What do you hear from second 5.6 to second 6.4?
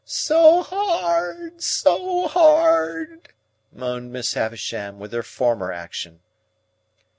action.